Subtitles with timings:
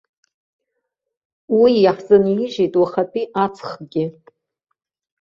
[1.59, 4.05] Уи иаҳзынижьит уахатәи аҵхгьы.